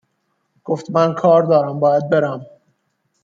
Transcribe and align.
گفت 0.63 0.89
من 0.91 1.13
کار 1.13 1.43
دارم 1.43 1.79
باید 1.79 2.09
برم 2.09 2.45